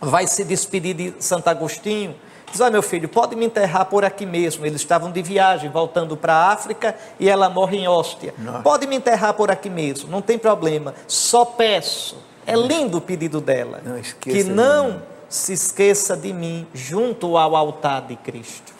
[0.00, 2.14] vai se despedir de Santo Agostinho.
[2.50, 4.64] Diz: ah, meu filho, pode me enterrar por aqui mesmo.
[4.64, 8.34] Eles estavam de viagem, voltando para a África, e ela morre em Hóstia.
[8.38, 8.62] Não.
[8.62, 10.94] Pode me enterrar por aqui mesmo, não tem problema.
[11.06, 12.27] Só peço.
[12.48, 13.82] É lindo o pedido dela.
[13.84, 18.72] Não que não se esqueça de mim junto ao altar de Cristo.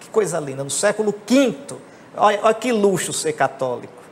[0.00, 0.64] Que coisa linda.
[0.64, 1.54] No século V,
[2.16, 4.02] olha, olha que luxo ser católico.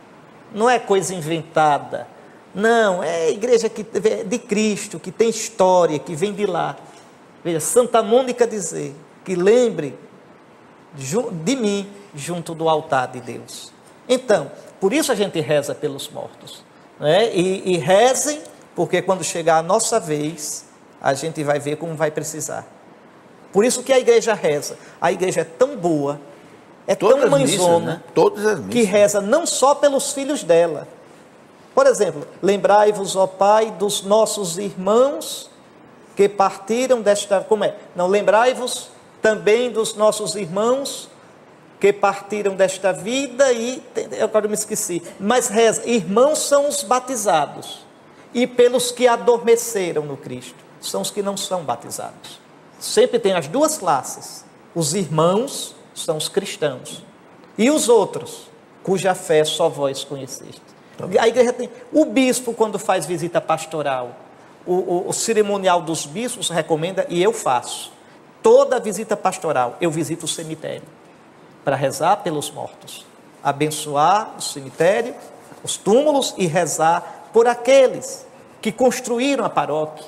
[0.54, 2.06] Não é coisa inventada.
[2.54, 6.76] Não, é a igreja que, de Cristo, que tem história, que vem de lá.
[7.42, 9.98] Veja, Santa Mônica dizer que lembre
[10.94, 13.72] de mim junto do altar de Deus.
[14.08, 16.62] Então, por isso a gente reza pelos mortos.
[17.00, 17.34] Né?
[17.34, 18.40] E, e rezem,
[18.74, 20.64] porque quando chegar a nossa vez,
[21.00, 22.66] a gente vai ver como vai precisar.
[23.52, 24.76] Por isso que a igreja reza.
[25.00, 26.20] A igreja é tão boa,
[26.86, 28.66] é Todas tão mãezona, missas, né?
[28.70, 30.88] que reza não só pelos filhos dela.
[31.74, 35.50] Por exemplo, lembrai-vos, ó Pai, dos nossos irmãos
[36.16, 37.40] que partiram desta.
[37.40, 37.76] Como é?
[37.94, 41.08] Não, lembrai-vos também dos nossos irmãos
[41.80, 43.82] que partiram desta vida e.
[44.12, 45.02] Eu agora me esqueci.
[45.20, 47.83] Mas reza, irmãos são os batizados.
[48.34, 52.40] E pelos que adormeceram no Cristo, são os que não são batizados.
[52.78, 54.44] Sempre tem as duas classes.
[54.74, 57.04] Os irmãos são os cristãos.
[57.56, 58.50] E os outros,
[58.82, 60.60] cuja fé só vós conheceste.
[60.98, 61.70] Tá a igreja tem.
[61.92, 64.16] O bispo, quando faz visita pastoral,
[64.66, 67.92] o, o, o cerimonial dos bispos recomenda, e eu faço.
[68.42, 70.82] Toda visita pastoral, eu visito o cemitério
[71.64, 73.06] para rezar pelos mortos,
[73.42, 75.14] abençoar o cemitério,
[75.62, 78.24] os túmulos e rezar por aqueles
[78.62, 80.06] que construíram a paróquia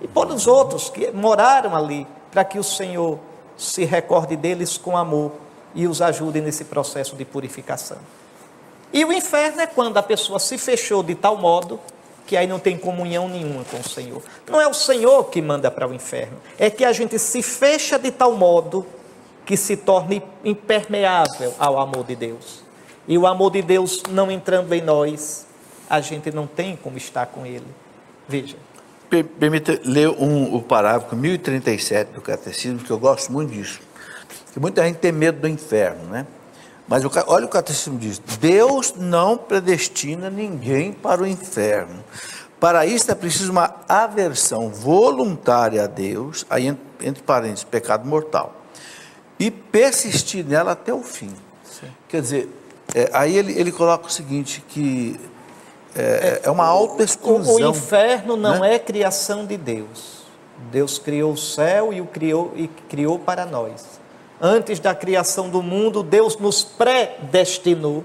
[0.00, 3.18] e por os outros que moraram ali, para que o Senhor
[3.58, 5.32] se recorde deles com amor
[5.74, 7.98] e os ajude nesse processo de purificação.
[8.90, 11.78] E o inferno é quando a pessoa se fechou de tal modo
[12.26, 14.22] que aí não tem comunhão nenhuma com o Senhor.
[14.48, 17.98] Não é o Senhor que manda para o inferno, é que a gente se fecha
[17.98, 18.86] de tal modo
[19.44, 22.62] que se torne impermeável ao amor de Deus.
[23.06, 25.46] E o amor de Deus não entrando em nós,
[25.88, 27.66] a gente não tem como estar com Ele.
[28.28, 28.56] Veja.
[29.38, 33.80] Permita ler um, o parágrafo 1037 do Catecismo, que eu gosto muito disso.
[34.52, 36.26] Que muita gente tem medo do inferno, né?
[36.88, 42.02] Mas o, olha o catecismo diz: Deus não predestina ninguém para o inferno.
[42.58, 48.54] Para isso é preciso uma aversão voluntária a Deus, aí entre parênteses, pecado mortal,
[49.38, 51.30] e persistir nela até o fim.
[51.64, 51.88] Sim.
[52.08, 52.48] Quer dizer,
[52.94, 55.20] é, aí ele, ele coloca o seguinte: que
[56.02, 57.54] é, é uma autoexclusão.
[57.54, 58.74] O, o inferno não né?
[58.74, 60.16] é criação de Deus.
[60.70, 64.00] Deus criou o céu e o criou, e criou para nós.
[64.40, 68.04] Antes da criação do mundo, Deus nos predestinou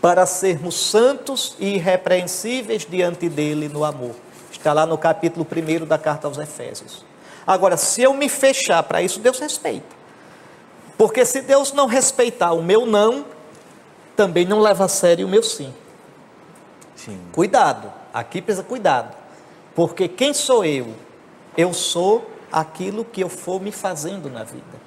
[0.00, 4.14] para sermos santos e irrepreensíveis diante dele no amor.
[4.50, 7.04] Está lá no capítulo 1 da carta aos Efésios.
[7.46, 9.96] Agora, se eu me fechar para isso, Deus respeita.
[10.98, 13.24] Porque se Deus não respeitar o meu não,
[14.16, 15.72] também não leva a sério o meu sim.
[16.96, 17.20] Sim.
[17.32, 19.14] Cuidado, aqui precisa cuidado.
[19.74, 20.88] Porque quem sou eu?
[21.56, 24.86] Eu sou aquilo que eu for me fazendo na vida.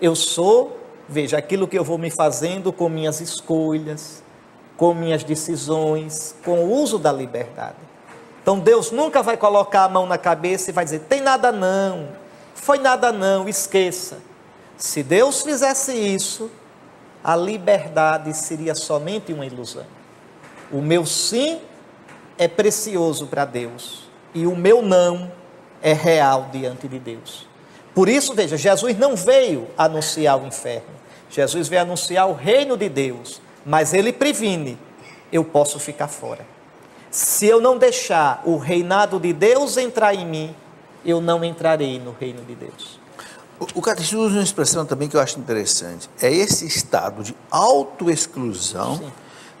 [0.00, 4.22] Eu sou, veja, aquilo que eu vou me fazendo com minhas escolhas,
[4.76, 7.76] com minhas decisões, com o uso da liberdade.
[8.42, 12.08] Então Deus nunca vai colocar a mão na cabeça e vai dizer: tem nada não,
[12.54, 14.18] foi nada não, esqueça.
[14.76, 16.50] Se Deus fizesse isso,
[17.24, 19.86] a liberdade seria somente uma ilusão.
[20.70, 21.60] O meu sim
[22.38, 25.30] é precioso para Deus e o meu não
[25.82, 27.46] é real diante de Deus.
[27.94, 30.94] Por isso, veja, Jesus não veio anunciar o inferno.
[31.30, 34.78] Jesus veio anunciar o reino de Deus, mas ele previne:
[35.32, 36.46] eu posso ficar fora.
[37.10, 40.54] Se eu não deixar o reinado de Deus entrar em mim,
[41.04, 43.00] eu não entrarei no reino de Deus.
[43.58, 46.10] O, o catecismo usa uma expressão também que eu acho interessante.
[46.20, 49.00] É esse estado de autoexclusão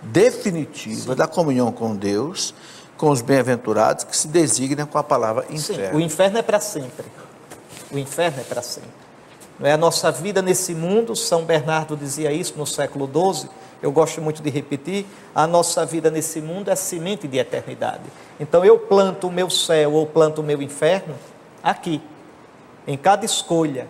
[0.02, 1.14] definitiva Sim.
[1.14, 2.54] da comunhão com Deus,
[2.96, 5.90] com os bem-aventurados, que se designa com a palavra inferno.
[5.90, 7.06] Sim, o inferno é para sempre.
[7.90, 9.06] O inferno é para sempre.
[9.58, 13.48] Não é a nossa vida nesse mundo, São Bernardo dizia isso no século XII,
[13.82, 18.04] eu gosto muito de repetir, a nossa vida nesse mundo é semente de eternidade.
[18.40, 21.14] Então eu planto o meu céu ou planto o meu inferno
[21.62, 22.00] aqui.
[22.86, 23.88] em cada escolha.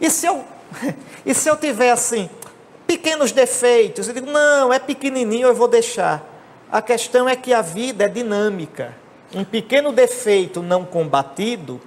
[0.00, 0.44] E se eu,
[1.24, 2.28] e se eu tiver assim,
[2.86, 6.24] pequenos defeitos, eu digo, não, é pequenininho, eu vou deixar.
[6.70, 8.94] A questão é que a vida é dinâmica.
[9.34, 11.80] Um pequeno defeito não combatido,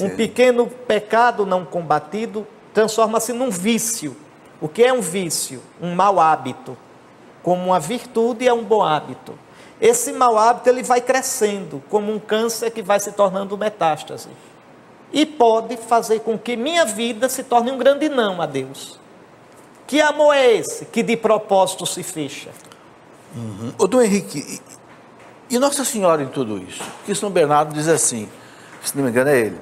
[0.00, 4.16] um pequeno pecado não combatido, transforma-se num vício.
[4.60, 5.62] O que é um vício?
[5.80, 6.76] Um mau hábito.
[7.42, 9.38] Como uma virtude é um bom hábito.
[9.80, 14.28] Esse mau hábito ele vai crescendo, como um câncer que vai se tornando metástase.
[15.12, 18.98] E pode fazer com que minha vida se torne um grande não a Deus.
[19.88, 22.50] Que amor é esse que de propósito se fecha?
[23.34, 23.72] Uhum.
[23.76, 24.60] Ô, Dom Henrique,
[25.50, 26.84] e, Nossa Senhora em tudo isso?
[26.98, 28.28] Porque São Bernardo diz assim,
[28.84, 29.60] se não me engano é ele,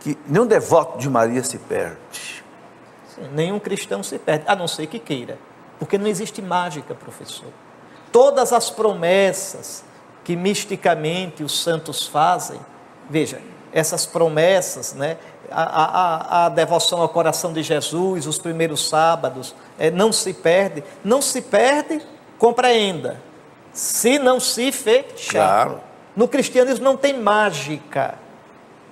[0.00, 2.44] que nenhum devoto de Maria se perde.
[3.14, 5.38] Sim, nenhum cristão se perde, a não ser que queira.
[5.78, 7.48] Porque não existe mágica, professor
[8.14, 9.82] todas as promessas
[10.22, 12.60] que misticamente os santos fazem,
[13.10, 13.40] veja,
[13.72, 15.18] essas promessas, né?
[15.50, 20.82] A, a, a, devoção ao coração de Jesus, os primeiros sábados, é, não se perde,
[21.04, 22.00] não se perde,
[22.38, 23.20] compreenda,
[23.72, 25.66] se não se fechar.
[25.66, 25.80] Claro.
[26.16, 28.14] No cristianismo não tem mágica,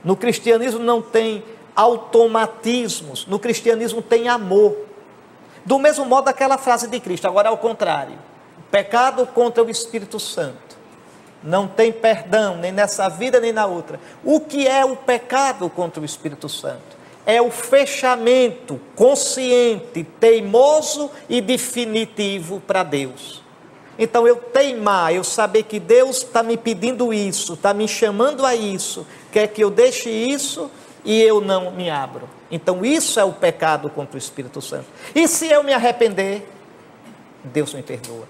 [0.05, 1.45] no cristianismo não tem
[1.75, 4.77] automatismos, no cristianismo tem amor.
[5.65, 8.19] Do mesmo modo aquela frase de Cristo, agora ao contrário.
[8.71, 10.72] Pecado contra o Espírito Santo.
[11.43, 13.99] Não tem perdão, nem nessa vida, nem na outra.
[14.25, 17.03] O que é o pecado contra o Espírito Santo?
[17.27, 23.43] É o fechamento consciente, teimoso e definitivo para Deus.
[23.99, 28.55] Então eu teimar, eu saber que Deus está me pedindo isso, está me chamando a
[28.55, 30.71] isso, quer que eu deixe isso
[31.05, 32.29] e eu não me abro.
[32.51, 34.87] Então isso é o pecado contra o Espírito Santo.
[35.15, 36.49] E se eu me arrepender,
[37.45, 38.27] Deus me perdoa.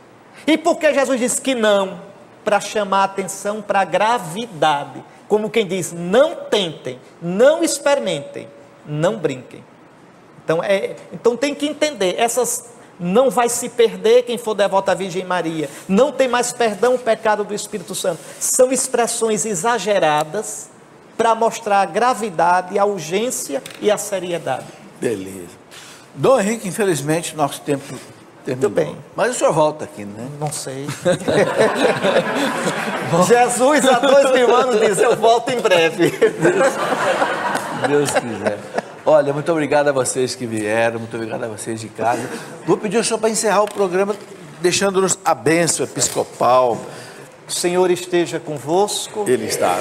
[0.46, 2.11] E por que Jesus disse que não?
[2.44, 5.02] Para chamar a atenção para a gravidade.
[5.28, 8.48] Como quem diz, não tentem, não experimentem,
[8.84, 9.64] não brinquem.
[10.44, 14.94] Então, é, então tem que entender, essas não vai se perder quem for devoto à
[14.94, 15.68] Virgem Maria.
[15.88, 18.20] Não tem mais perdão o pecado do Espírito Santo.
[18.38, 20.70] São expressões exageradas
[21.16, 24.66] para mostrar a gravidade, a urgência e a seriedade.
[25.00, 25.62] Beleza.
[26.14, 27.94] Dom Henrique, infelizmente, nosso tempo
[28.44, 28.70] Terminou.
[28.70, 28.96] Muito bem.
[29.14, 30.28] Mas o senhor volta aqui, né?
[30.40, 30.86] Não sei.
[33.28, 36.10] Jesus, há dois mil anos, diz: Eu volto em breve.
[36.10, 36.72] Deus,
[37.88, 38.58] Deus quiser.
[39.06, 42.28] Olha, muito obrigado a vocês que vieram, muito obrigado a vocês de casa.
[42.66, 44.14] Vou pedir ao senhor para encerrar o programa,
[44.60, 46.78] deixando-nos a bênção episcopal.
[47.48, 49.24] O Senhor esteja convosco.
[49.26, 49.76] Ele está.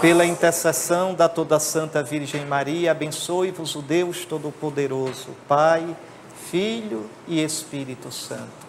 [0.00, 5.96] Pela intercessão da toda Santa Virgem Maria, abençoe-vos o Deus Todo-Poderoso, Pai
[6.50, 8.68] Filho e Espírito Santo.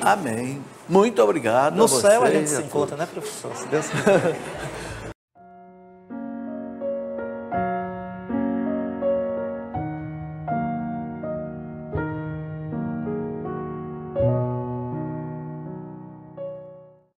[0.00, 0.62] Amém.
[0.88, 1.76] Muito obrigado.
[1.76, 3.56] No céu a gente se encontra, né, professor?
[3.56, 4.38] Se Deus quiser.